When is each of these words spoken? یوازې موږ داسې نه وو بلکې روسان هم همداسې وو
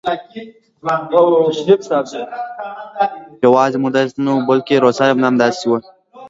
یوازې 3.45 3.77
موږ 3.81 3.91
داسې 3.95 4.17
نه 4.25 4.31
وو 4.35 4.47
بلکې 4.49 4.81
روسان 4.83 5.07
هم 5.11 5.19
همداسې 5.29 5.65
وو 5.69 5.77